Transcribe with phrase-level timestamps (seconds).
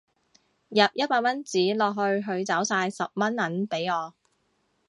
[0.69, 4.15] 入一百蚊紙落去佢找晒十蚊銀俾我